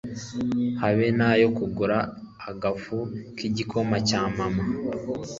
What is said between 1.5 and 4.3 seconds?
kugura agafu kigikoma cya